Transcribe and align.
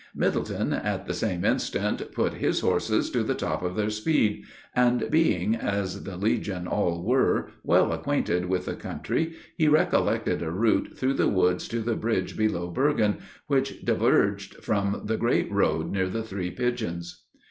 Middleton, 0.15 0.73
at 0.73 1.05
the 1.05 1.13
same 1.13 1.45
instant, 1.45 2.11
put 2.11 2.33
his 2.33 2.61
horses 2.61 3.11
to 3.11 3.21
the 3.21 3.35
top 3.35 3.61
of 3.61 3.75
their 3.75 3.91
speed; 3.91 4.45
and 4.75 5.07
being, 5.11 5.55
as 5.55 6.05
the 6.05 6.17
legion 6.17 6.65
all 6.65 7.03
were, 7.05 7.51
well 7.63 7.93
acquainted 7.93 8.47
with 8.47 8.65
the 8.65 8.73
country, 8.73 9.35
he 9.57 9.67
recollected 9.67 10.41
a 10.41 10.49
route 10.49 10.97
through 10.97 11.13
the 11.13 11.29
woods 11.29 11.67
to 11.67 11.81
the 11.81 11.95
bridge 11.95 12.35
below 12.35 12.71
Bergen, 12.71 13.17
which 13.45 13.85
diverged 13.85 14.55
from 14.63 15.03
the 15.05 15.17
great 15.17 15.51
road 15.51 15.91
near 15.91 16.09
the 16.09 16.23
Three 16.23 16.49
Pigeons. 16.49 17.25